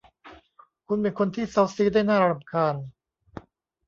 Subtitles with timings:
[0.87, 2.75] คุณเป็นคนที่เซ้าซี้ได้น่ารำคาญ